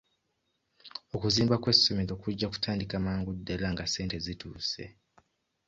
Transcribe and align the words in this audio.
Okuzimba 1.15 1.55
kw'essomero 1.61 2.13
kujja 2.23 2.47
kutandika 2.53 2.95
mangu 3.05 3.31
ddala 3.37 3.67
nga 3.73 3.85
ssente 3.87 4.17
zituuse. 4.25 4.83